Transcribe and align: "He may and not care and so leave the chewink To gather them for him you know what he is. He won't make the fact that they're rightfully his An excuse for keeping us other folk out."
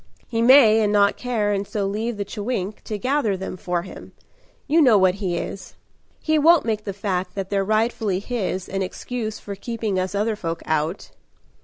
"He 0.27 0.41
may 0.41 0.81
and 0.81 0.91
not 0.91 1.15
care 1.15 1.51
and 1.53 1.67
so 1.67 1.85
leave 1.85 2.17
the 2.17 2.25
chewink 2.25 2.81
To 2.85 2.97
gather 2.97 3.37
them 3.37 3.55
for 3.55 3.83
him 3.83 4.13
you 4.65 4.81
know 4.81 4.97
what 4.97 5.13
he 5.21 5.37
is. 5.37 5.75
He 6.19 6.39
won't 6.39 6.65
make 6.65 6.85
the 6.85 6.91
fact 6.91 7.35
that 7.35 7.51
they're 7.51 7.63
rightfully 7.63 8.17
his 8.17 8.67
An 8.67 8.81
excuse 8.81 9.37
for 9.37 9.53
keeping 9.53 9.99
us 9.99 10.15
other 10.15 10.35
folk 10.35 10.63
out." 10.65 11.11